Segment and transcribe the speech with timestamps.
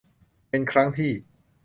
[0.49, 1.11] เป็นครั้งที่